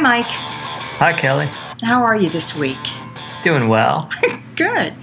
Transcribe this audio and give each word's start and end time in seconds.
Mike. 0.00 0.26
Hi, 0.26 1.12
Kelly. 1.12 1.48
How 1.82 2.02
are 2.02 2.16
you 2.16 2.28
this 2.30 2.54
week? 2.56 2.78
Doing 3.42 3.68
well. 3.68 4.10
Good. 4.56 4.94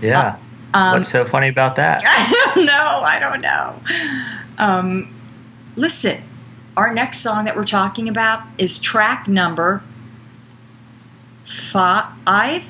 Yeah. 0.00 0.36
Um, 0.74 0.98
What's 0.98 1.10
so 1.10 1.24
funny 1.24 1.48
about 1.48 1.76
that? 1.76 2.02
I 2.06 2.52
don't 2.54 2.64
know. 2.66 2.72
I 3.04 3.18
don't 3.18 3.40
know. 3.42 3.80
Um, 4.58 5.14
listen, 5.76 6.22
our 6.76 6.92
next 6.92 7.18
song 7.20 7.44
that 7.44 7.56
we're 7.56 7.64
talking 7.64 8.08
about 8.08 8.42
is 8.58 8.78
track 8.78 9.28
number 9.28 9.82
five, 11.44 12.68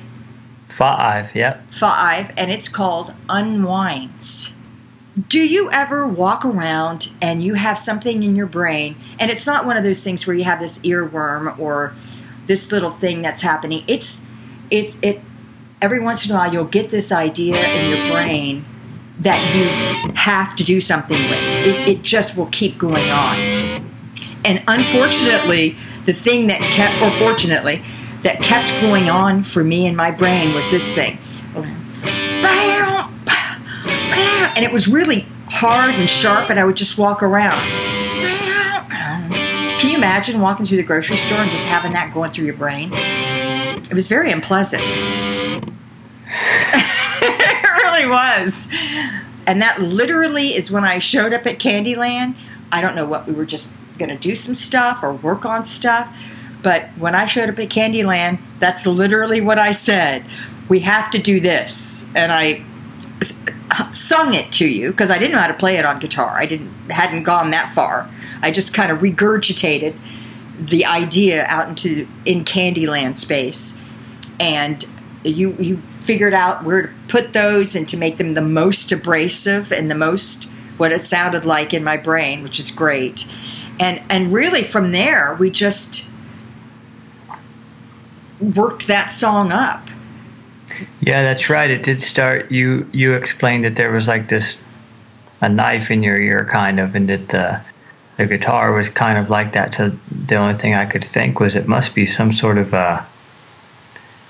Five. 0.69 1.35
Yep. 1.35 1.73
five, 1.73 2.31
and 2.37 2.49
it's 2.49 2.69
called 2.69 3.13
Unwinds. 3.27 4.55
Do 5.27 5.39
you 5.41 5.71
ever 5.71 6.07
walk 6.07 6.45
around 6.45 7.09
and 7.21 7.43
you 7.43 7.55
have 7.55 7.77
something 7.77 8.21
in 8.23 8.35
your 8.35 8.45
brain, 8.45 8.95
and 9.19 9.31
it's 9.31 9.45
not 9.45 9.65
one 9.65 9.75
of 9.75 9.83
those 9.83 10.03
things 10.03 10.27
where 10.27 10.35
you 10.35 10.43
have 10.43 10.59
this 10.59 10.77
earworm 10.79 11.57
or 11.57 11.93
this 12.45 12.71
little 12.71 12.91
thing 12.91 13.21
that's 13.21 13.41
happening? 13.41 13.83
It's 13.87 14.23
it 14.69 14.97
it 15.01 15.21
every 15.81 15.99
once 15.99 16.25
in 16.25 16.31
a 16.31 16.37
while 16.37 16.53
you'll 16.53 16.65
get 16.65 16.91
this 16.91 17.11
idea 17.11 17.55
in 17.55 17.89
your 17.89 18.11
brain 18.11 18.65
that 19.19 19.53
you 19.55 20.13
have 20.13 20.55
to 20.55 20.63
do 20.63 20.79
something 20.79 21.17
with. 21.17 21.43
It, 21.65 21.89
it 21.89 22.01
just 22.01 22.37
will 22.37 22.47
keep 22.47 22.77
going 22.77 23.09
on. 23.09 23.35
And 24.45 24.63
unfortunately, 24.67 25.75
the 26.05 26.13
thing 26.13 26.47
that 26.47 26.61
kept, 26.61 27.01
or 27.01 27.11
fortunately, 27.19 27.83
that 28.21 28.41
kept 28.41 28.69
going 28.81 29.09
on 29.09 29.43
for 29.43 29.63
me 29.63 29.85
in 29.87 29.95
my 29.95 30.11
brain 30.11 30.53
was 30.53 30.71
this 30.71 30.93
thing. 30.93 31.17
And 34.55 34.65
it 34.65 34.73
was 34.73 34.89
really 34.89 35.25
hard 35.47 35.95
and 35.95 36.09
sharp, 36.09 36.49
and 36.49 36.59
I 36.59 36.65
would 36.65 36.75
just 36.75 36.97
walk 36.97 37.23
around. 37.23 37.61
Can 39.79 39.89
you 39.89 39.95
imagine 39.95 40.41
walking 40.41 40.65
through 40.65 40.77
the 40.77 40.83
grocery 40.83 41.15
store 41.15 41.37
and 41.37 41.49
just 41.49 41.65
having 41.65 41.93
that 41.93 42.13
going 42.13 42.31
through 42.31 42.45
your 42.45 42.55
brain? 42.55 42.89
It 42.93 43.93
was 43.93 44.07
very 44.07 44.31
unpleasant. 44.31 44.83
it 46.31 47.63
really 47.63 48.07
was. 48.07 48.67
And 49.47 49.61
that 49.61 49.81
literally 49.81 50.55
is 50.55 50.69
when 50.69 50.83
I 50.83 50.99
showed 50.99 51.33
up 51.33 51.47
at 51.47 51.57
Candyland. 51.57 52.35
I 52.71 52.81
don't 52.81 52.95
know 52.95 53.05
what 53.05 53.25
we 53.25 53.33
were 53.33 53.45
just 53.45 53.73
going 53.97 54.09
to 54.09 54.17
do 54.17 54.35
some 54.35 54.53
stuff 54.53 55.01
or 55.01 55.13
work 55.13 55.45
on 55.45 55.65
stuff. 55.65 56.15
But 56.61 56.89
when 56.97 57.15
I 57.15 57.25
showed 57.25 57.49
up 57.49 57.59
at 57.59 57.69
Candyland, 57.69 58.39
that's 58.59 58.85
literally 58.85 59.41
what 59.41 59.57
I 59.57 59.71
said. 59.71 60.25
We 60.67 60.81
have 60.81 61.09
to 61.11 61.17
do 61.17 61.39
this. 61.39 62.05
And 62.13 62.31
I 62.31 62.63
sung 63.91 64.33
it 64.33 64.51
to 64.53 64.67
you 64.67 64.91
because 64.91 65.11
I 65.11 65.17
didn't 65.19 65.33
know 65.33 65.39
how 65.39 65.47
to 65.47 65.53
play 65.53 65.77
it 65.77 65.85
on 65.85 65.99
guitar. 65.99 66.37
I 66.37 66.45
didn't 66.45 66.71
hadn't 66.89 67.23
gone 67.23 67.51
that 67.51 67.69
far. 67.69 68.09
I 68.41 68.51
just 68.51 68.73
kind 68.73 68.91
of 68.91 68.99
regurgitated 68.99 69.95
the 70.59 70.85
idea 70.85 71.45
out 71.45 71.69
into 71.69 72.07
in 72.25 72.43
Candyland 72.45 73.17
space. 73.17 73.77
And 74.39 74.85
you 75.23 75.55
you 75.59 75.77
figured 76.01 76.33
out 76.33 76.63
where 76.63 76.83
to 76.83 76.89
put 77.07 77.33
those 77.33 77.75
and 77.75 77.87
to 77.89 77.97
make 77.97 78.17
them 78.17 78.33
the 78.33 78.41
most 78.41 78.91
abrasive 78.91 79.71
and 79.71 79.89
the 79.89 79.95
most 79.95 80.49
what 80.77 80.91
it 80.91 81.05
sounded 81.05 81.45
like 81.45 81.73
in 81.73 81.83
my 81.83 81.97
brain, 81.97 82.41
which 82.41 82.59
is 82.59 82.71
great. 82.71 83.27
And 83.79 84.01
and 84.09 84.31
really 84.31 84.63
from 84.63 84.91
there 84.91 85.35
we 85.39 85.49
just 85.49 86.09
worked 88.39 88.87
that 88.87 89.11
song 89.11 89.51
up. 89.51 89.89
Yeah, 91.01 91.23
that's 91.23 91.49
right. 91.49 91.69
It 91.69 91.83
did 91.83 92.01
start. 92.01 92.51
You 92.51 92.89
you 92.91 93.15
explained 93.15 93.65
that 93.65 93.75
there 93.75 93.91
was 93.91 94.07
like 94.07 94.27
this 94.29 94.57
a 95.41 95.49
knife 95.49 95.91
in 95.91 96.03
your 96.03 96.19
ear, 96.19 96.47
kind 96.49 96.79
of, 96.79 96.95
and 96.95 97.09
that 97.09 97.27
the 97.29 97.61
the 98.17 98.25
guitar 98.25 98.73
was 98.73 98.89
kind 98.89 99.17
of 99.17 99.29
like 99.29 99.53
that. 99.53 99.73
So 99.73 99.89
the 100.11 100.35
only 100.35 100.55
thing 100.55 100.75
I 100.75 100.85
could 100.85 101.05
think 101.05 101.39
was 101.39 101.55
it 101.55 101.67
must 101.67 101.95
be 101.95 102.05
some 102.05 102.33
sort 102.33 102.57
of 102.57 102.73
a 102.73 103.05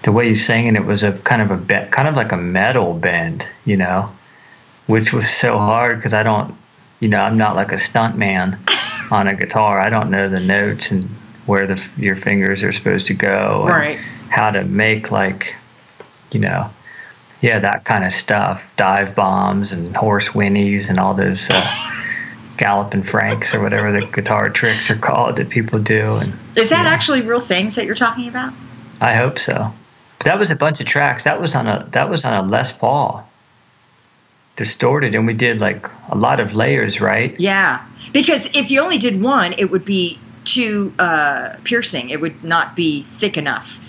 the 0.03 0.11
way 0.11 0.29
you 0.29 0.35
sang 0.35 0.67
it. 0.67 0.75
It 0.75 0.85
was 0.85 1.03
a 1.03 1.13
kind 1.13 1.41
of 1.41 1.51
a 1.51 1.57
be- 1.57 1.89
kind 1.91 2.07
of 2.07 2.15
like 2.15 2.31
a 2.31 2.37
metal 2.37 2.93
bend, 2.93 3.45
you 3.65 3.77
know, 3.77 4.11
which 4.87 5.11
was 5.11 5.29
so 5.29 5.57
hard 5.57 5.97
because 5.97 6.13
I 6.13 6.23
don't, 6.23 6.55
you 6.99 7.09
know, 7.09 7.17
I'm 7.17 7.37
not 7.37 7.55
like 7.55 7.71
a 7.71 7.79
stunt 7.79 8.17
man 8.17 8.59
on 9.11 9.27
a 9.27 9.35
guitar. 9.35 9.79
I 9.79 9.89
don't 9.89 10.11
know 10.11 10.29
the 10.29 10.39
notes 10.39 10.91
and 10.91 11.05
where 11.45 11.65
the 11.65 11.83
your 11.97 12.15
fingers 12.15 12.63
are 12.63 12.71
supposed 12.71 13.07
to 13.07 13.13
go, 13.13 13.61
and 13.63 13.69
Right. 13.69 13.99
How 14.29 14.51
to 14.51 14.63
make 14.63 15.09
like 15.09 15.55
you 16.31 16.39
know, 16.39 16.69
yeah, 17.41 17.59
that 17.59 17.85
kind 17.85 18.03
of 18.03 18.13
stuff, 18.13 18.63
dive 18.75 19.15
bombs 19.15 19.71
and 19.71 19.95
horse 19.95 20.29
whinnies 20.29 20.89
and 20.89 20.99
all 20.99 21.13
those 21.13 21.49
uh, 21.49 21.91
galloping 22.57 23.03
franks 23.03 23.55
or 23.55 23.61
whatever 23.61 23.91
the 23.91 24.05
guitar 24.07 24.49
tricks 24.49 24.89
are 24.89 24.97
called 24.97 25.37
that 25.37 25.49
people 25.49 25.79
do. 25.79 26.15
And 26.15 26.33
Is 26.55 26.69
that 26.69 26.85
actually 26.85 27.21
real 27.21 27.39
things 27.39 27.75
that 27.75 27.85
you're 27.85 27.95
talking 27.95 28.27
about? 28.27 28.53
I 28.99 29.15
hope 29.15 29.39
so. 29.39 29.73
But 30.17 30.25
that 30.25 30.37
was 30.37 30.51
a 30.51 30.55
bunch 30.55 30.81
of 30.81 30.85
tracks. 30.85 31.23
That 31.23 31.39
was 31.39 31.55
on 31.55 31.67
a 31.67 31.87
that 31.91 32.09
was 32.09 32.25
on 32.25 32.33
a 32.33 32.45
Les 32.45 32.73
Paul, 32.73 33.25
distorted, 34.57 35.15
and 35.15 35.25
we 35.25 35.33
did 35.33 35.61
like 35.61 35.87
a 36.09 36.17
lot 36.17 36.41
of 36.41 36.53
layers, 36.53 36.99
right? 36.99 37.39
Yeah, 37.39 37.85
because 38.11 38.47
if 38.53 38.69
you 38.69 38.81
only 38.81 38.97
did 38.97 39.21
one, 39.21 39.53
it 39.53 39.71
would 39.71 39.85
be 39.85 40.19
too 40.43 40.93
uh, 40.99 41.55
piercing. 41.63 42.09
It 42.09 42.19
would 42.19 42.43
not 42.43 42.75
be 42.75 43.03
thick 43.03 43.37
enough 43.37 43.79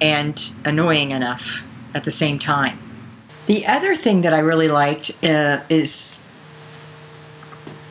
and 0.00 0.52
annoying 0.64 1.10
enough 1.10 1.66
at 1.94 2.04
the 2.04 2.10
same 2.10 2.38
time. 2.38 2.78
The 3.46 3.66
other 3.66 3.96
thing 3.96 4.22
that 4.22 4.34
I 4.34 4.40
really 4.40 4.68
liked 4.68 5.24
uh, 5.24 5.60
is 5.68 6.18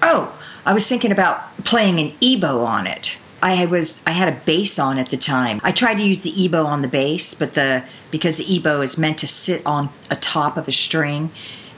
oh, 0.01 0.37
I 0.65 0.73
was 0.73 0.87
thinking 0.87 1.11
about 1.11 1.57
playing 1.63 1.99
an 1.99 2.13
ebow 2.21 2.63
on 2.63 2.87
it. 2.87 3.17
I 3.41 3.65
was 3.65 4.01
I 4.05 4.11
had 4.11 4.27
a 4.27 4.39
bass 4.45 4.79
on 4.79 4.97
at 4.97 5.09
the 5.09 5.17
time. 5.17 5.61
I 5.63 5.71
tried 5.71 5.95
to 5.95 6.03
use 6.03 6.23
the 6.23 6.43
ebow 6.43 6.65
on 6.65 6.81
the 6.81 6.87
bass, 6.87 7.33
but 7.33 7.53
the 7.53 7.83
because 8.11 8.37
the 8.37 8.55
ebow 8.55 8.81
is 8.81 8.97
meant 8.97 9.19
to 9.19 9.27
sit 9.27 9.65
on 9.65 9.89
a 10.09 10.15
top 10.15 10.57
of 10.57 10.67
a 10.67 10.71
string, 10.71 11.31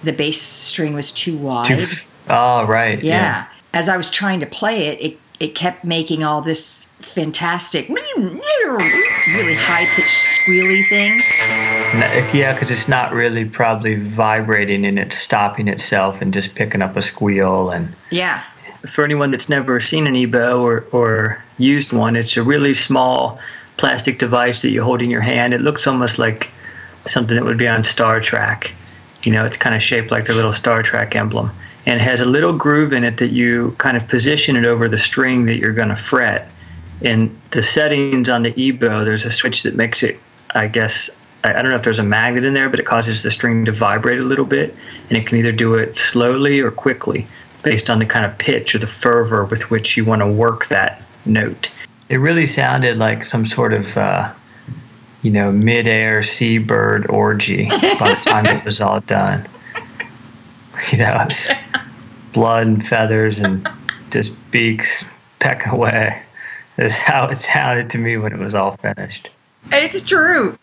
the 0.04 0.14
bass 0.14 0.42
string 0.42 0.94
was 0.94 1.12
too 1.12 1.38
wide. 1.38 1.88
Oh, 2.30 2.64
right. 2.66 3.04
Yeah. 3.04 3.48
As 3.74 3.90
I 3.90 3.98
was 3.98 4.10
trying 4.10 4.40
to 4.42 4.46
play 4.46 4.86
it, 4.86 5.02
it, 5.02 5.20
it 5.40 5.56
kept 5.56 5.84
making 5.84 6.24
all 6.24 6.42
this 6.42 6.86
fantastic, 7.00 7.88
really 7.90 9.54
high 9.56 9.86
pitched 9.96 10.40
squealy 10.46 10.88
things. 10.90 11.24
Yeah, 11.40 12.32
yeah, 12.34 12.54
because 12.54 12.72
it's 12.72 12.88
not 12.88 13.14
really 13.14 13.46
probably 13.46 13.96
vibrating 13.96 14.86
and 14.86 15.00
it's 15.00 15.18
stopping 15.18 15.68
itself 15.68 16.22
and 16.22 16.34
just 16.34 16.56
picking 16.56 16.82
up 16.82 16.98
a 16.98 17.02
squeal 17.02 17.70
and 17.72 17.94
Yeah. 18.12 18.44
for 18.88 19.04
anyone 19.04 19.32
that's 19.32 19.50
never 19.50 19.80
seen 19.80 20.08
an 20.08 20.16
ebow 20.16 20.60
or, 20.62 20.86
or 20.92 21.44
used 21.58 21.94
one, 21.94 22.16
it's 22.16 22.36
a 22.38 22.44
really 22.44 22.74
small 22.74 23.40
plastic 23.78 24.20
device 24.20 24.62
that 24.62 24.72
you 24.72 24.84
hold 24.84 25.02
in 25.02 25.10
your 25.10 25.22
hand. 25.22 25.54
It 25.54 25.62
looks 25.62 25.88
almost 25.88 26.20
like 26.20 26.50
something 27.08 27.36
that 27.36 27.46
would 27.46 27.58
be 27.58 27.68
on 27.68 27.84
Star 27.84 28.20
Trek. 28.20 28.74
You 29.24 29.32
know, 29.32 29.46
it's 29.46 29.58
kind 29.58 29.76
of 29.76 29.82
shaped 29.82 30.12
like 30.12 30.26
the 30.26 30.34
little 30.34 30.54
Star 30.54 30.82
Trek 30.84 31.16
emblem. 31.16 31.50
And 31.86 32.00
has 32.02 32.20
a 32.20 32.26
little 32.26 32.54
groove 32.54 32.94
in 32.94 33.04
it 33.04 33.18
that 33.18 33.30
you 33.30 33.76
kind 33.78 33.98
of 33.98 34.08
position 34.08 34.56
it 34.56 34.66
over 34.66 34.88
the 34.88 34.98
string 34.98 35.46
that 35.46 35.58
you're 35.58 35.74
going 35.74 35.90
to 35.90 35.96
fret. 35.96 36.50
In 37.02 37.36
the 37.52 37.64
settings 37.64 38.30
on 38.30 38.44
the 38.44 38.52
ebow, 38.52 39.06
there's 39.06 39.26
a 39.26 39.32
switch 39.32 39.64
that 39.64 39.76
makes 39.76 40.04
it, 40.04 40.20
I 40.54 40.68
guess, 40.68 41.10
I 41.44 41.54
don't 41.54 41.70
know 41.70 41.78
if 41.78 41.84
there's 41.84 42.00
a 42.00 42.04
magnet 42.04 42.44
in 42.44 42.54
there, 42.54 42.70
but 42.70 42.80
it 42.80 42.86
causes 42.86 43.24
the 43.24 43.32
string 43.32 43.66
to 43.66 43.72
vibrate 43.72 44.20
a 44.20 44.24
little 44.24 44.46
bit. 44.46 44.76
And 45.08 45.18
it 45.18 45.26
can 45.26 45.38
either 45.38 45.54
do 45.54 45.76
it 45.76 45.98
slowly 45.98 46.60
or 46.60 46.70
quickly 46.70 47.28
based 47.64 47.90
on 47.90 48.00
the 48.00 48.06
kind 48.06 48.26
of 48.26 48.38
pitch 48.38 48.76
or 48.76 48.80
the 48.80 48.88
fervor 48.88 49.46
with 49.46 49.70
which 49.70 49.98
you 49.98 50.06
want 50.06 50.22
to 50.22 50.28
work 50.28 50.68
that 50.68 51.02
note. 51.26 51.70
It 52.10 52.18
really 52.18 52.48
sounded 52.48 52.98
like 52.98 53.24
some 53.24 53.46
sort 53.46 53.74
of, 53.74 53.98
uh, 53.98 54.34
you 55.22 55.32
know, 55.32 55.52
midair 55.52 56.24
seabird 56.24 57.10
orgy 57.10 57.70
by 57.70 58.14
the 58.14 58.22
time 58.24 58.46
it 58.46 58.66
was 58.66 58.82
all 58.82 59.02
done. 59.02 59.48
You 60.94 61.00
know, 61.00 61.28
blood 62.34 62.68
and 62.68 62.86
feathers 62.88 63.40
and 63.40 63.68
just 64.12 64.34
beaks 64.52 65.06
pecking 65.40 65.72
away. 65.72 66.22
That's 66.76 66.96
how 66.96 67.28
it 67.28 67.38
sounded 67.38 67.90
to 67.92 67.98
me 67.98 68.18
when 68.18 68.34
it 68.34 68.40
was 68.40 68.56
all 68.56 68.78
finished. 68.78 69.30
It's 69.72 70.02
true. 70.02 70.58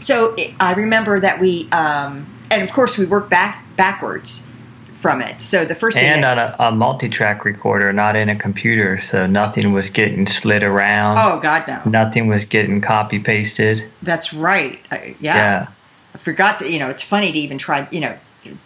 So 0.00 0.36
I 0.60 0.74
remember 0.74 1.20
that 1.20 1.40
we, 1.40 1.68
um, 1.70 2.26
and 2.50 2.62
of 2.62 2.72
course, 2.72 2.98
we 2.98 3.06
worked 3.06 3.30
back 3.30 3.64
backwards 3.76 4.48
from 4.92 5.20
it. 5.22 5.40
So 5.40 5.64
the 5.64 5.74
first 5.74 5.96
thing 5.96 6.06
And 6.08 6.22
that, 6.24 6.38
on 6.38 6.68
a, 6.68 6.68
a 6.68 6.72
multi-track 6.72 7.44
recorder, 7.44 7.92
not 7.92 8.16
in 8.16 8.28
a 8.28 8.36
computer, 8.36 9.00
so 9.00 9.26
nothing 9.26 9.72
was 9.72 9.90
getting 9.90 10.26
slid 10.26 10.62
around. 10.62 11.18
oh 11.20 11.38
God, 11.40 11.64
no, 11.68 11.80
Nothing 11.84 12.26
was 12.26 12.44
getting 12.44 12.80
copy 12.80 13.18
pasted. 13.18 13.84
that's 14.02 14.32
right. 14.32 14.80
I, 14.90 15.14
yeah. 15.20 15.36
Yeah. 15.36 15.66
I 16.14 16.18
forgot 16.18 16.58
that, 16.60 16.70
you 16.70 16.78
know, 16.78 16.88
it's 16.88 17.02
funny 17.02 17.32
to 17.32 17.38
even 17.38 17.58
try, 17.58 17.88
you 17.90 18.00
know, 18.00 18.16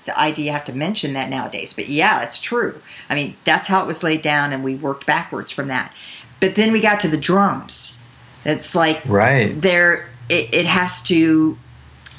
the, 0.04 0.18
idea 0.20 0.46
you 0.46 0.52
have 0.52 0.64
to 0.66 0.72
mention 0.72 1.12
that 1.14 1.28
nowadays. 1.30 1.72
But 1.72 1.88
yeah, 1.88 2.22
it's 2.22 2.38
true. 2.38 2.80
I 3.08 3.14
mean, 3.14 3.36
that's 3.44 3.66
how 3.68 3.82
it 3.82 3.86
was 3.86 4.02
laid 4.02 4.22
down, 4.22 4.52
and 4.52 4.62
we 4.64 4.74
worked 4.74 5.06
backwards 5.06 5.52
from 5.52 5.68
that. 5.68 5.92
But 6.40 6.54
then 6.54 6.72
we 6.72 6.80
got 6.80 7.00
to 7.00 7.08
the 7.08 7.16
drums. 7.16 7.98
It's 8.44 8.74
like 8.74 9.02
Right. 9.06 9.60
there, 9.60 10.08
it, 10.28 10.52
it 10.52 10.66
has 10.66 11.02
to 11.04 11.58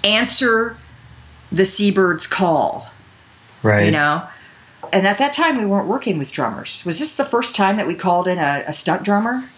answer 0.04 0.76
the 1.52 1.66
seabird's 1.66 2.28
call, 2.28 2.90
Right. 3.64 3.86
you 3.86 3.92
know? 3.92 4.24
And 4.92 5.06
at 5.06 5.18
that 5.20 5.34
time, 5.34 5.58
we 5.58 5.66
weren't 5.66 5.88
working 5.88 6.18
with 6.18 6.32
drummers. 6.32 6.84
Was 6.86 7.00
this 7.00 7.16
the 7.16 7.26
first 7.26 7.56
time 7.56 7.78
that 7.78 7.88
we 7.88 7.96
called 7.96 8.28
in 8.28 8.38
a, 8.38 8.64
a 8.68 8.74
stunt 8.74 9.04
drummer? 9.04 9.50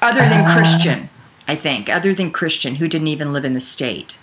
Other 0.00 0.20
than 0.20 0.44
Uh, 0.44 0.54
Christian, 0.54 1.08
I 1.46 1.54
think. 1.54 1.88
Other 1.88 2.14
than 2.14 2.30
Christian, 2.30 2.76
who 2.76 2.88
didn't 2.88 3.08
even 3.08 3.32
live 3.32 3.44
in 3.44 3.54
the 3.54 3.60
state. 3.60 4.16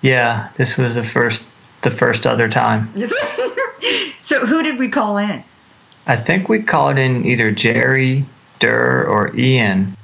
Yeah, 0.00 0.48
this 0.56 0.76
was 0.76 0.94
the 0.94 1.02
first 1.04 1.42
the 1.84 1.90
first 1.90 2.26
other 2.26 2.48
time. 2.48 2.92
so 4.20 4.44
who 4.44 4.62
did 4.62 4.78
we 4.78 4.88
call 4.88 5.18
in? 5.18 5.44
I 6.06 6.16
think 6.16 6.48
we 6.48 6.62
called 6.62 6.98
in 6.98 7.24
either 7.24 7.50
Jerry, 7.50 8.24
Durr, 8.58 9.04
or 9.04 9.34
Ian. 9.36 9.96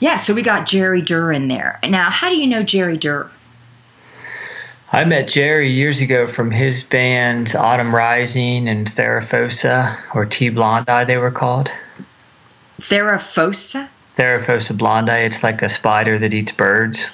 Yeah, 0.00 0.16
so 0.16 0.34
we 0.34 0.42
got 0.42 0.66
Jerry 0.66 1.00
Durr 1.00 1.32
in 1.32 1.48
there. 1.48 1.78
Now, 1.88 2.10
how 2.10 2.28
do 2.28 2.36
you 2.36 2.46
know 2.46 2.62
Jerry 2.62 2.96
Durr? 2.96 3.30
I 4.92 5.04
met 5.04 5.28
Jerry 5.28 5.72
years 5.72 6.00
ago 6.00 6.26
from 6.26 6.50
his 6.50 6.82
bands 6.82 7.54
Autumn 7.54 7.94
Rising 7.94 8.68
and 8.68 8.86
Theraphosa, 8.86 9.98
or 10.14 10.26
T 10.26 10.50
Blondi, 10.50 11.06
they 11.06 11.16
were 11.16 11.30
called. 11.30 11.70
Theraphosa? 12.80 13.88
Theraphosa 14.16 14.76
blondi, 14.76 15.22
it's 15.22 15.42
like 15.42 15.62
a 15.62 15.68
spider 15.68 16.18
that 16.18 16.32
eats 16.32 16.52
birds. 16.52 17.08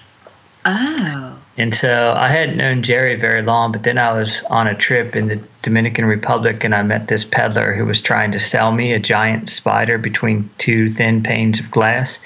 Oh. 0.64 1.38
And 1.60 1.74
so 1.74 2.14
I 2.16 2.30
hadn't 2.30 2.56
known 2.56 2.82
Jerry 2.82 3.16
very 3.16 3.42
long, 3.42 3.70
but 3.70 3.82
then 3.82 3.98
I 3.98 4.14
was 4.14 4.42
on 4.44 4.66
a 4.66 4.74
trip 4.74 5.14
in 5.14 5.28
the 5.28 5.36
Dominican 5.60 6.06
Republic 6.06 6.64
and 6.64 6.74
I 6.74 6.82
met 6.82 7.08
this 7.08 7.22
peddler 7.22 7.74
who 7.74 7.84
was 7.84 8.00
trying 8.00 8.32
to 8.32 8.40
sell 8.40 8.72
me 8.72 8.94
a 8.94 8.98
giant 8.98 9.50
spider 9.50 9.98
between 9.98 10.48
two 10.56 10.88
thin 10.88 11.22
panes 11.22 11.60
of 11.60 11.70
glass. 11.70 12.18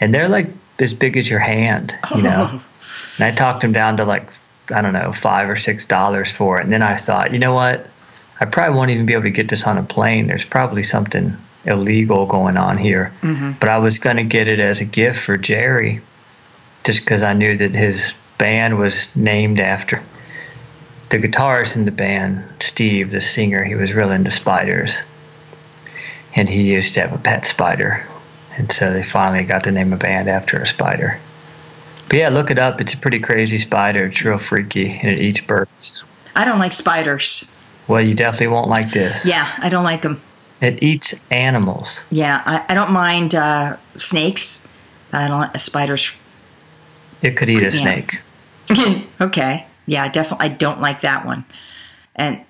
And 0.00 0.12
they're 0.12 0.28
like 0.28 0.48
as 0.80 0.92
big 0.92 1.16
as 1.16 1.30
your 1.30 1.38
hand, 1.38 1.96
you 2.16 2.22
know. 2.22 2.50
Oh. 2.52 2.66
And 3.16 3.26
I 3.26 3.30
talked 3.30 3.62
him 3.62 3.72
down 3.72 3.98
to 3.98 4.04
like, 4.04 4.26
I 4.74 4.80
don't 4.80 4.92
know, 4.92 5.12
five 5.12 5.48
or 5.48 5.56
six 5.56 5.84
dollars 5.84 6.32
for 6.32 6.58
it. 6.58 6.64
And 6.64 6.72
then 6.72 6.82
I 6.82 6.96
thought, 6.96 7.32
you 7.32 7.38
know 7.38 7.54
what? 7.54 7.88
I 8.40 8.44
probably 8.44 8.76
won't 8.76 8.90
even 8.90 9.06
be 9.06 9.12
able 9.12 9.22
to 9.22 9.30
get 9.30 9.48
this 9.48 9.68
on 9.68 9.78
a 9.78 9.84
plane. 9.84 10.26
There's 10.26 10.44
probably 10.44 10.82
something 10.82 11.36
illegal 11.64 12.26
going 12.26 12.56
on 12.56 12.76
here. 12.76 13.12
Mm-hmm. 13.22 13.52
But 13.60 13.68
I 13.68 13.78
was 13.78 13.98
going 13.98 14.16
to 14.16 14.24
get 14.24 14.48
it 14.48 14.60
as 14.60 14.80
a 14.80 14.84
gift 14.84 15.20
for 15.20 15.36
Jerry 15.36 16.00
just 16.82 17.00
because 17.00 17.22
I 17.22 17.34
knew 17.34 17.56
that 17.56 17.70
his 17.70 18.12
band 18.38 18.78
was 18.78 19.14
named 19.16 19.58
after 19.60 20.02
the 21.10 21.18
guitarist 21.18 21.76
in 21.76 21.84
the 21.84 21.90
band, 21.90 22.44
Steve, 22.60 23.10
the 23.10 23.20
singer. 23.20 23.62
He 23.62 23.74
was 23.74 23.92
real 23.92 24.10
into 24.10 24.30
spiders. 24.30 25.00
And 26.34 26.48
he 26.48 26.62
used 26.74 26.94
to 26.94 27.02
have 27.02 27.12
a 27.12 27.18
pet 27.18 27.46
spider. 27.46 28.04
And 28.56 28.72
so 28.72 28.92
they 28.92 29.04
finally 29.04 29.44
got 29.44 29.64
to 29.64 29.70
name 29.72 29.92
a 29.92 29.96
band 29.96 30.28
after 30.28 30.58
a 30.58 30.66
spider. 30.66 31.20
But 32.08 32.18
yeah, 32.18 32.28
look 32.30 32.50
it 32.50 32.58
up. 32.58 32.80
It's 32.80 32.94
a 32.94 32.98
pretty 32.98 33.20
crazy 33.20 33.58
spider. 33.58 34.06
It's 34.06 34.24
real 34.24 34.38
freaky 34.38 34.90
and 34.90 35.10
it 35.10 35.20
eats 35.20 35.40
birds. 35.40 36.02
I 36.34 36.44
don't 36.44 36.58
like 36.58 36.72
spiders. 36.72 37.48
Well, 37.86 38.00
you 38.00 38.14
definitely 38.14 38.48
won't 38.48 38.68
like 38.68 38.90
this. 38.90 39.24
Yeah, 39.24 39.50
I 39.58 39.68
don't 39.68 39.84
like 39.84 40.02
them. 40.02 40.20
It 40.60 40.82
eats 40.82 41.14
animals. 41.30 42.00
Yeah, 42.10 42.42
I, 42.44 42.64
I 42.70 42.74
don't 42.74 42.92
mind 42.92 43.34
uh, 43.34 43.76
snakes. 43.96 44.64
I 45.12 45.28
don't 45.28 45.40
like 45.40 45.60
spiders. 45.60 46.12
It 47.22 47.36
could 47.36 47.50
eat 47.50 47.60
a 47.62 47.64
Yeah. 47.64 47.70
snake. 47.70 48.20
okay. 49.20 49.66
Yeah, 49.86 50.08
definitely. 50.10 50.46
I 50.46 50.48
don't 50.50 50.80
like 50.80 51.00
that 51.02 51.26
one. 51.26 51.44
And 52.16 52.44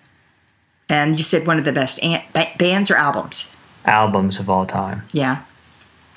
and 0.88 1.18
you 1.18 1.24
said 1.24 1.46
one 1.46 1.58
of 1.58 1.64
the 1.64 1.72
best 1.72 2.02
an- 2.02 2.22
ba- 2.32 2.52
bands 2.58 2.90
or 2.90 2.96
albums. 2.96 3.50
Albums 3.84 4.38
of 4.38 4.48
all 4.50 4.66
time. 4.66 5.02
Yeah. 5.12 5.42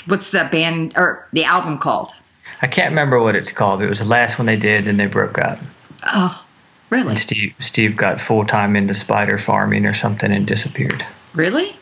What's 0.06 0.32
the 0.32 0.48
band 0.52 0.94
or 0.96 1.28
the 1.34 1.44
album 1.44 1.78
called? 1.80 2.14
I 2.62 2.68
can't 2.68 2.90
remember 2.90 3.20
what 3.20 3.36
it's 3.36 3.52
called. 3.52 3.82
It 3.82 3.90
was 3.90 4.00
the 4.00 4.06
last 4.06 4.40
one 4.40 4.46
they 4.46 4.56
did, 4.56 4.88
and 4.88 5.00
they 5.00 5.06
broke 5.06 5.38
up. 5.38 5.60
Oh, 6.04 6.44
really? 6.90 7.12
And 7.12 7.20
Steve 7.20 7.54
Steve 7.60 7.96
got 7.96 8.22
full 8.22 8.46
time 8.46 8.76
into 8.76 8.94
spider 8.94 9.38
farming 9.38 9.86
or 9.86 9.94
something 9.94 10.32
and 10.32 10.46
disappeared. 10.46 11.06
Really? 11.34 11.76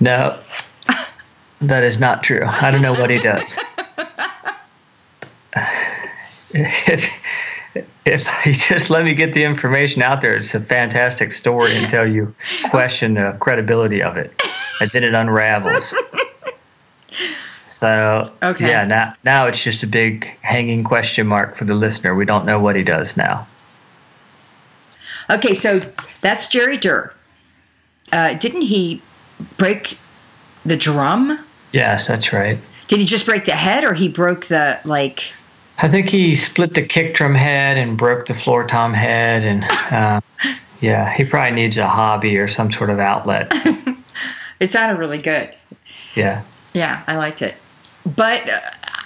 No, 0.00 0.38
that 1.60 1.84
is 1.84 1.98
not 1.98 2.22
true. 2.22 2.42
I 2.44 2.70
don't 2.70 2.82
know 2.82 2.94
what 2.94 3.10
he 3.10 3.18
does. 3.18 3.58
If 6.86 7.10
if 8.04 8.26
he 8.44 8.52
just 8.52 8.88
let 8.88 9.04
me 9.04 9.14
get 9.14 9.34
the 9.34 9.42
information 9.42 10.00
out 10.02 10.20
there, 10.20 10.36
it's 10.36 10.54
a 10.54 10.60
fantastic 10.60 11.32
story 11.32 11.76
until 11.76 12.06
you 12.06 12.34
question 12.70 13.14
the 13.14 13.36
credibility 13.40 14.00
of 14.02 14.16
it, 14.16 14.40
and 14.80 14.90
then 14.90 15.02
it 15.04 15.14
unravels. 15.14 15.94
So 17.66 18.32
Okay. 18.42 18.68
yeah, 18.68 18.84
now 18.84 19.14
now 19.24 19.46
it's 19.48 19.62
just 19.62 19.82
a 19.82 19.86
big 19.86 20.26
hanging 20.42 20.84
question 20.84 21.26
mark 21.26 21.56
for 21.56 21.64
the 21.64 21.74
listener. 21.74 22.14
We 22.14 22.24
don't 22.24 22.46
know 22.46 22.60
what 22.60 22.76
he 22.76 22.82
does 22.84 23.16
now. 23.16 23.46
Okay, 25.28 25.54
so 25.54 25.80
that's 26.20 26.46
Jerry 26.46 26.76
Durr. 26.76 27.12
Uh, 28.12 28.34
didn't 28.34 28.62
he 28.62 29.02
break 29.58 29.98
the 30.64 30.76
drum? 30.76 31.44
Yes, 31.72 32.06
that's 32.06 32.32
right. 32.32 32.58
Did 32.86 33.00
he 33.00 33.04
just 33.06 33.26
break 33.26 33.44
the 33.44 33.52
head, 33.52 33.82
or 33.82 33.94
he 33.94 34.08
broke 34.08 34.46
the 34.46 34.78
like? 34.84 35.32
I 35.78 35.88
think 35.88 36.08
he 36.08 36.34
split 36.36 36.74
the 36.74 36.82
kick 36.82 37.14
drum 37.14 37.34
head 37.34 37.76
and 37.76 37.96
broke 37.98 38.26
the 38.26 38.34
floor 38.34 38.66
tom 38.66 38.94
head, 38.94 39.42
and 39.42 39.64
uh, 39.92 40.20
yeah, 40.80 41.12
he 41.14 41.24
probably 41.24 41.54
needs 41.54 41.76
a 41.78 41.86
hobby 41.88 42.38
or 42.38 42.48
some 42.48 42.70
sort 42.72 42.90
of 42.90 42.98
outlet. 42.98 43.52
It 44.60 44.70
sounded 44.70 44.98
really 44.98 45.18
good. 45.18 45.54
Yeah, 46.14 46.42
Yeah, 46.74 47.02
I 47.08 47.16
liked 47.16 47.42
it. 47.42 47.56
But 48.06 48.48
uh, 48.48 48.60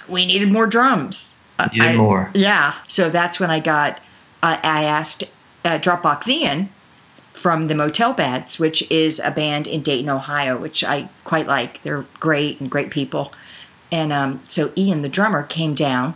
we 0.07 0.25
needed 0.27 0.51
more 0.51 0.67
drums. 0.67 1.37
Uh, 1.57 1.67
Needed 1.73 1.87
I- 1.87 1.95
more. 1.95 2.29
Yeah. 2.33 2.75
So 2.87 3.09
that's 3.09 3.39
when 3.39 3.49
I 3.49 3.59
got, 3.59 3.99
I 4.43 4.59
I 4.63 4.83
asked 4.83 5.23
uh, 5.65 5.79
Dropbox 5.79 6.29
Ian 6.29 6.69
from 7.33 7.67
the 7.67 7.75
Motel 7.75 8.13
Beds, 8.13 8.59
which 8.59 8.89
is 8.91 9.19
a 9.19 9.31
band 9.31 9.65
in 9.65 9.81
Dayton, 9.81 10.09
Ohio, 10.09 10.55
which 10.55 10.83
I 10.83 11.09
quite 11.23 11.47
like. 11.47 11.81
They're 11.81 12.05
great 12.19 12.61
and 12.61 12.69
great 12.69 12.91
people. 12.91 13.33
And 13.91 14.13
um, 14.13 14.41
so 14.47 14.71
Ian, 14.77 15.01
the 15.01 15.09
drummer, 15.09 15.43
came 15.43 15.73
down 15.73 16.13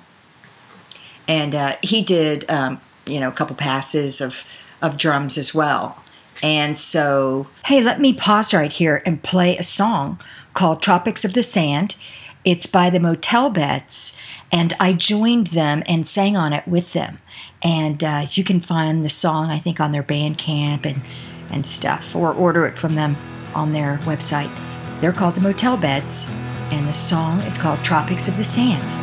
and 1.28 1.56
uh, 1.56 1.75
he 1.81 2.02
did, 2.02 2.50
um, 2.50 2.81
you 3.06 3.20
know, 3.20 3.30
a 3.30 3.34
couple 3.34 3.56
passes 3.56 4.22
of, 4.22 4.46
of 4.81 4.98
drums 4.98 5.38
as 5.38 5.54
well. 5.54 6.04
And 6.42 6.78
so, 6.78 7.48
hey, 7.66 7.81
let 7.81 8.02
me 8.02 8.14
pause 8.14 8.54
right 8.54 8.72
here 8.72 9.02
and 9.06 9.24
play 9.24 9.58
a 9.58 9.64
song 9.64 10.20
called 10.54 10.81
Tropics 10.81 11.24
of 11.24 11.34
the 11.34 11.44
Sand. 11.44 11.96
It's 12.44 12.66
by 12.66 12.90
the 12.90 13.00
Motel 13.00 13.50
Beds, 13.50 14.20
and 14.52 14.74
I 14.78 14.92
joined 14.92 15.48
them 15.48 15.81
and 15.88 16.06
sang 16.06 16.36
on 16.36 16.52
it 16.52 16.68
with 16.68 16.92
them. 16.92 17.20
And 17.64 18.04
uh, 18.04 18.25
you 18.31 18.44
can 18.44 18.60
find 18.60 19.06
the 19.06 19.10
song, 19.10 19.50
I 19.50 19.58
think, 19.58 19.80
on 19.80 19.94
their 19.94 20.03
Bandcamp 20.03 20.86
and, 20.86 21.10
and 21.50 21.65
stuff, 21.65 22.13
or 22.13 22.34
order 22.34 22.65
it 22.65 22.77
from 22.77 22.96
them 22.96 23.15
on 23.56 23.72
their 23.72 24.00
website. 24.00 24.53
They're 25.00 25.13
called 25.13 25.36
the 25.36 25.42
Motel 25.42 25.77
Beds, 25.77 26.27
and 26.72 26.86
the 26.86 26.94
song 26.94 27.39
is 27.42 27.58
called 27.58 27.82
Tropics 27.86 28.27
of 28.27 28.36
the 28.36 28.44
Sand. 28.44 29.02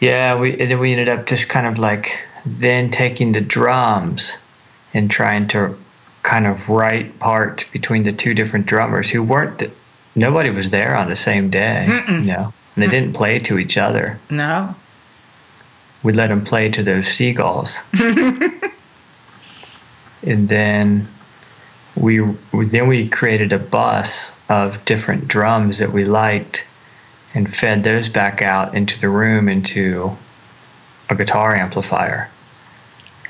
Yeah, 0.00 0.36
we 0.36 0.58
and 0.60 0.70
then 0.70 0.78
we 0.78 0.92
ended 0.92 1.08
up 1.08 1.26
just 1.26 1.48
kind 1.48 1.66
of 1.66 1.78
like 1.78 2.18
then 2.44 2.90
taking 2.90 3.32
the 3.32 3.40
drums 3.40 4.34
and 4.92 5.10
trying 5.10 5.48
to 5.48 5.76
kind 6.22 6.46
of 6.46 6.68
write 6.68 7.18
parts 7.18 7.64
between 7.64 8.02
the 8.02 8.12
two 8.12 8.34
different 8.34 8.66
drummers 8.66 9.08
who 9.08 9.22
weren't 9.22 9.58
the, 9.58 9.70
nobody 10.14 10.50
was 10.50 10.70
there 10.70 10.96
on 10.96 11.08
the 11.08 11.16
same 11.16 11.50
day, 11.50 11.86
you 12.08 12.20
know, 12.22 12.52
and 12.74 12.82
they 12.82 12.88
didn't 12.88 13.14
play 13.14 13.38
to 13.38 13.58
each 13.58 13.78
other. 13.78 14.18
No. 14.30 14.74
We 16.02 16.12
let 16.12 16.28
them 16.28 16.44
play 16.44 16.68
to 16.70 16.82
those 16.82 17.08
seagulls, 17.08 17.78
and 17.92 18.60
then 20.22 21.08
we 21.96 22.18
then 22.52 22.86
we 22.86 23.08
created 23.08 23.52
a 23.52 23.58
bus 23.58 24.30
of 24.48 24.84
different 24.84 25.26
drums 25.26 25.78
that 25.78 25.90
we 25.90 26.04
liked 26.04 26.64
and 27.36 27.54
fed 27.54 27.84
those 27.84 28.08
back 28.08 28.40
out 28.40 28.74
into 28.74 28.98
the 28.98 29.10
room 29.10 29.46
into 29.46 30.16
a 31.10 31.14
guitar 31.14 31.54
amplifier 31.54 32.30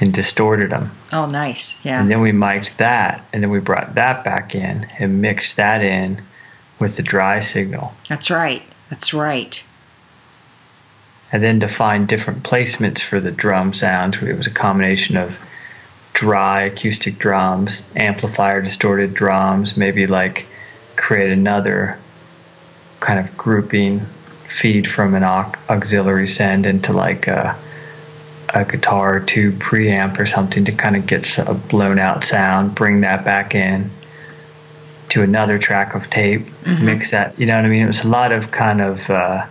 and 0.00 0.14
distorted 0.14 0.70
them. 0.70 0.92
Oh, 1.12 1.26
nice. 1.26 1.76
Yeah. 1.84 2.00
And 2.00 2.08
then 2.08 2.20
we 2.20 2.30
mic'd 2.30 2.78
that, 2.78 3.24
and 3.32 3.42
then 3.42 3.50
we 3.50 3.58
brought 3.58 3.96
that 3.96 4.22
back 4.22 4.54
in 4.54 4.86
and 5.00 5.20
mixed 5.20 5.56
that 5.56 5.82
in 5.82 6.22
with 6.78 6.96
the 6.96 7.02
dry 7.02 7.40
signal. 7.40 7.94
That's 8.08 8.30
right. 8.30 8.62
That's 8.90 9.12
right. 9.12 9.62
And 11.32 11.42
then 11.42 11.58
to 11.58 11.68
find 11.68 12.06
different 12.06 12.44
placements 12.44 13.00
for 13.00 13.18
the 13.18 13.32
drum 13.32 13.74
sounds, 13.74 14.22
it 14.22 14.38
was 14.38 14.46
a 14.46 14.50
combination 14.50 15.16
of 15.16 15.36
dry 16.12 16.62
acoustic 16.62 17.18
drums, 17.18 17.82
amplifier 17.96 18.62
distorted 18.62 19.14
drums, 19.14 19.76
maybe 19.76 20.06
like 20.06 20.46
create 20.94 21.32
another 21.32 21.98
kind 23.00 23.18
of 23.18 23.36
grouping 23.36 24.00
feed 24.48 24.86
from 24.86 25.14
an 25.14 25.22
auxiliary 25.22 26.26
send 26.26 26.66
into 26.66 26.92
like 26.92 27.26
a, 27.26 27.56
a 28.54 28.64
guitar 28.64 29.20
tube 29.20 29.58
preamp 29.58 30.18
or 30.18 30.26
something 30.26 30.64
to 30.64 30.72
kind 30.72 30.96
of 30.96 31.06
get 31.06 31.38
a 31.38 31.54
blown 31.54 31.98
out 31.98 32.24
sound, 32.24 32.74
bring 32.74 33.02
that 33.02 33.24
back 33.24 33.54
in 33.54 33.90
to 35.10 35.22
another 35.22 35.58
track 35.58 35.94
of 35.94 36.08
tape, 36.10 36.46
mix 36.64 37.10
that, 37.12 37.38
you 37.38 37.46
know 37.46 37.54
what 37.56 37.64
I 37.64 37.68
mean? 37.68 37.82
It 37.82 37.86
was 37.86 38.02
a 38.02 38.08
lot 38.08 38.32
of 38.32 38.50
kind 38.50 38.80
of, 38.80 39.08
uh, 39.08 39.46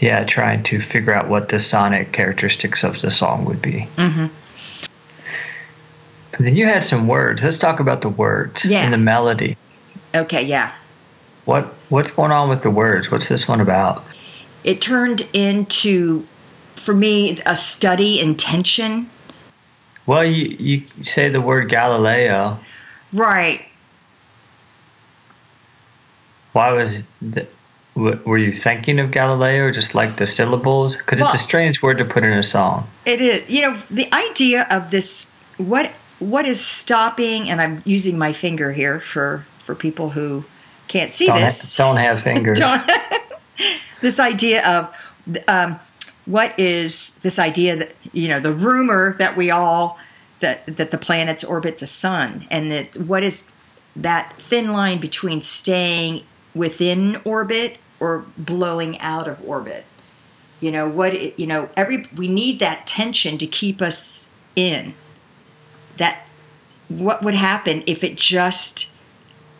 yeah, 0.00 0.24
trying 0.24 0.62
to 0.64 0.80
figure 0.80 1.14
out 1.14 1.28
what 1.28 1.48
the 1.48 1.58
sonic 1.58 2.12
characteristics 2.12 2.84
of 2.84 3.00
the 3.00 3.10
song 3.10 3.46
would 3.46 3.62
be. 3.62 3.88
Mm-hmm. 3.96 4.26
And 6.36 6.46
then 6.46 6.54
you 6.54 6.66
had 6.66 6.82
some 6.82 7.08
words. 7.08 7.42
Let's 7.42 7.56
talk 7.58 7.80
about 7.80 8.02
the 8.02 8.10
words 8.10 8.64
Yeah. 8.66 8.80
and 8.80 8.92
the 8.92 8.98
melody. 8.98 9.56
Okay, 10.14 10.42
yeah. 10.42 10.72
What 11.46 11.64
what's 11.88 12.10
going 12.10 12.32
on 12.32 12.48
with 12.48 12.62
the 12.62 12.70
words? 12.70 13.10
What's 13.10 13.28
this 13.28 13.48
one 13.48 13.60
about? 13.60 14.04
It 14.64 14.80
turned 14.80 15.28
into, 15.32 16.26
for 16.74 16.92
me, 16.92 17.38
a 17.46 17.56
study 17.56 18.20
in 18.20 18.36
tension. 18.36 19.08
Well, 20.06 20.24
you 20.24 20.56
you 20.58 20.82
say 21.02 21.28
the 21.28 21.40
word 21.40 21.68
Galileo. 21.68 22.58
Right. 23.12 23.64
Why 26.52 26.72
was 26.72 27.02
the, 27.22 27.46
were 27.94 28.38
you 28.38 28.52
thinking 28.52 28.98
of 28.98 29.12
Galileo 29.12 29.66
or 29.66 29.70
just 29.70 29.94
like 29.94 30.16
the 30.16 30.26
syllables? 30.26 30.96
Because 30.96 31.20
Well- 31.20 31.32
it's 31.32 31.40
a 31.40 31.44
strange 31.44 31.80
word 31.80 31.98
to 31.98 32.04
put 32.04 32.24
in 32.24 32.32
a 32.32 32.42
song. 32.42 32.88
It 33.04 33.20
is. 33.20 33.48
You 33.48 33.62
know, 33.62 33.82
the 33.88 34.12
idea 34.12 34.66
of 34.70 34.90
this 34.90 35.30
what 35.58 35.92
what 36.18 36.44
is 36.44 36.60
stopping 36.60 37.48
and 37.48 37.60
I'm 37.60 37.82
using 37.84 38.18
my 38.18 38.32
finger 38.32 38.72
here 38.72 38.98
for 38.98 39.46
for 39.58 39.76
people 39.76 40.10
who 40.10 40.44
can't 40.88 41.12
see 41.12 41.26
Don't, 41.26 41.38
ha- 41.38 41.44
this. 41.44 41.76
don't 41.76 41.96
have 41.96 42.22
fingers. 42.22 42.58
Don't- 42.60 42.90
this 44.00 44.20
idea 44.20 44.66
of 44.66 44.94
um, 45.48 45.78
what 46.26 46.58
is 46.58 47.14
this 47.18 47.38
idea 47.38 47.76
that 47.76 47.94
you 48.12 48.28
know 48.28 48.40
the 48.40 48.52
rumor 48.52 49.14
that 49.18 49.36
we 49.36 49.50
all 49.50 49.98
that 50.40 50.66
that 50.76 50.90
the 50.90 50.98
planets 50.98 51.42
orbit 51.44 51.78
the 51.78 51.86
sun 51.86 52.46
and 52.50 52.70
that 52.70 52.96
what 52.96 53.22
is 53.22 53.44
that 53.94 54.34
thin 54.38 54.72
line 54.72 54.98
between 55.00 55.40
staying 55.40 56.22
within 56.54 57.16
orbit 57.24 57.78
or 58.00 58.24
blowing 58.36 58.98
out 59.00 59.26
of 59.28 59.42
orbit 59.48 59.84
you 60.60 60.70
know 60.70 60.88
what 60.88 61.14
it, 61.14 61.38
you 61.38 61.46
know 61.46 61.68
every 61.76 62.06
we 62.16 62.28
need 62.28 62.58
that 62.60 62.86
tension 62.86 63.38
to 63.38 63.46
keep 63.46 63.80
us 63.80 64.30
in 64.54 64.94
that 65.96 66.26
what 66.88 67.22
would 67.22 67.34
happen 67.34 67.82
if 67.86 68.04
it 68.04 68.16
just 68.16 68.90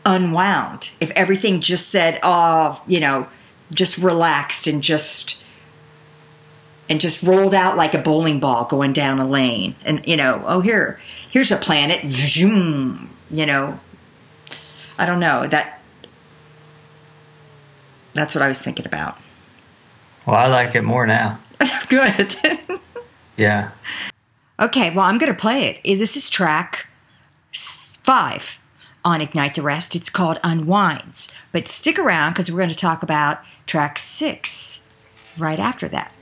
unwound. 0.06 0.90
If 1.00 1.10
everything 1.10 1.60
just 1.60 1.90
said 1.90 2.18
oh 2.22 2.82
you 2.86 3.00
know 3.00 3.26
just 3.72 3.98
relaxed 3.98 4.66
and 4.66 4.82
just 4.82 5.42
and 6.88 7.00
just 7.00 7.22
rolled 7.24 7.52
out 7.52 7.76
like 7.76 7.92
a 7.94 7.98
bowling 7.98 8.38
ball 8.38 8.64
going 8.64 8.92
down 8.92 9.18
a 9.18 9.26
lane. 9.26 9.74
And 9.84 10.06
you 10.06 10.16
know 10.16 10.42
oh 10.46 10.60
here 10.60 10.98
here's 11.30 11.50
a 11.50 11.56
planet. 11.56 12.10
Zoom 12.10 13.10
you 13.30 13.44
know. 13.44 13.78
I 14.98 15.04
don't 15.04 15.20
know. 15.20 15.46
That 15.46 15.82
that's 18.14 18.34
what 18.34 18.40
i 18.40 18.48
was 18.48 18.62
thinking 18.62 18.86
about. 18.86 19.18
Well, 20.24 20.36
I 20.36 20.46
like 20.46 20.74
it 20.74 20.82
more 20.82 21.06
now. 21.06 21.38
good. 21.88 22.34
Yeah. 23.38 23.72
okay 24.58 24.88
well 24.88 25.04
i'm 25.04 25.18
gonna 25.18 25.34
play 25.34 25.78
it. 25.84 25.98
This 25.98 26.16
is 26.16 26.30
track 26.30 26.86
five 27.52 28.56
on 29.06 29.20
ignite 29.20 29.54
the 29.54 29.62
rest. 29.62 29.94
It's 29.94 30.10
called 30.10 30.40
unwinds. 30.42 31.32
But 31.52 31.68
stick 31.68 31.98
around 31.98 32.32
because 32.32 32.50
we're 32.50 32.58
going 32.58 32.68
to 32.70 32.74
talk 32.74 33.02
about 33.02 33.38
track 33.64 33.98
six 33.98 34.82
right 35.38 35.60
after 35.60 35.88
that 35.88 36.12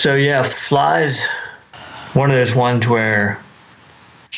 So 0.00 0.14
yeah, 0.14 0.42
flies. 0.42 1.26
One 2.14 2.30
of 2.30 2.36
those 2.38 2.54
ones 2.54 2.88
where, 2.88 3.38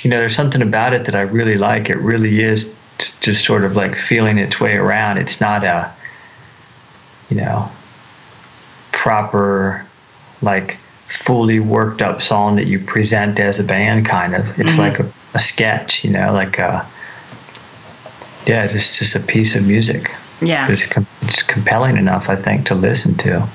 you 0.03 0.11
know, 0.11 0.18
there's 0.18 0.35
something 0.35 0.61
about 0.61 0.92
it 0.92 1.05
that 1.05 1.14
I 1.14 1.20
really 1.20 1.57
like. 1.57 1.88
It 1.88 1.98
really 1.98 2.42
is 2.42 2.75
t- 2.98 3.12
just 3.20 3.44
sort 3.44 3.62
of 3.62 3.77
like 3.77 3.94
feeling 3.96 4.38
its 4.38 4.59
way 4.59 4.75
around. 4.75 5.18
It's 5.18 5.40
not 5.40 5.64
a, 5.64 5.88
you 7.31 7.37
know, 7.37 7.70
proper, 8.90 9.87
like 10.42 10.79
fully 11.07 11.61
worked 11.61 12.03
up 12.03 12.22
song 12.22 12.57
that 12.57 12.66
you 12.66 12.81
present 12.81 13.38
as 13.38 13.61
a 13.61 13.64
band. 13.64 14.05
Kind 14.07 14.35
of. 14.35 14.59
It's 14.59 14.72
Mhm. 14.72 14.79
like 14.79 14.98
a, 14.98 15.07
a 15.35 15.38
sketch. 15.38 16.03
You 16.03 16.11
know, 16.11 16.33
like 16.33 16.59
a. 16.59 16.85
Yeah, 18.46 18.66
just 18.66 18.98
just 18.98 19.14
a 19.14 19.20
piece 19.20 19.55
of 19.55 19.64
music. 19.64 20.11
Yeah. 20.40 20.66
It's, 20.68 20.87
com- 20.87 21.07
it's 21.20 21.44
compelling 21.44 21.96
enough, 21.96 22.29
I 22.29 22.35
think, 22.35 22.66
to 22.66 22.75
listen 22.75 23.14
to. 23.18 23.46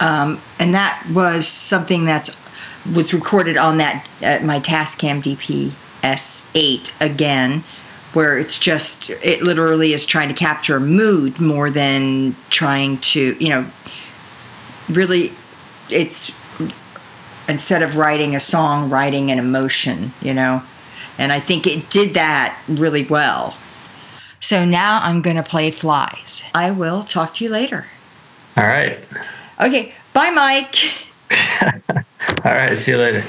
Um, 0.00 0.40
and 0.58 0.74
that 0.74 1.06
was 1.12 1.46
something 1.46 2.04
that's 2.04 2.40
was 2.94 3.12
recorded 3.12 3.56
on 3.56 3.78
that 3.78 4.06
uh, 4.22 4.44
my 4.44 4.60
Tascam 4.60 5.22
DP 5.22 5.70
S8 6.02 7.00
again, 7.00 7.64
where 8.12 8.38
it's 8.38 8.58
just 8.58 9.10
it 9.10 9.42
literally 9.42 9.92
is 9.92 10.06
trying 10.06 10.28
to 10.28 10.34
capture 10.34 10.78
mood 10.78 11.40
more 11.40 11.70
than 11.70 12.36
trying 12.50 12.98
to 12.98 13.36
you 13.42 13.48
know 13.48 13.66
really 14.88 15.32
it's 15.90 16.30
instead 17.48 17.82
of 17.82 17.96
writing 17.96 18.34
a 18.34 18.40
song 18.40 18.90
writing 18.90 19.30
an 19.30 19.38
emotion 19.38 20.10
you 20.20 20.34
know 20.34 20.62
and 21.18 21.32
I 21.32 21.40
think 21.40 21.66
it 21.66 21.88
did 21.90 22.14
that 22.14 22.58
really 22.68 23.04
well. 23.04 23.56
So 24.40 24.64
now 24.64 25.00
I'm 25.02 25.22
going 25.22 25.36
to 25.36 25.42
play 25.42 25.70
Flies. 25.70 26.44
I 26.54 26.70
will 26.70 27.02
talk 27.04 27.34
to 27.34 27.44
you 27.44 27.50
later. 27.50 27.86
All 28.56 28.64
right. 28.64 28.98
Okay, 29.60 29.92
bye, 30.12 30.30
Mike. 30.30 30.76
All 32.44 32.52
right. 32.52 32.76
See 32.76 32.92
you 32.92 32.98
later. 32.98 33.24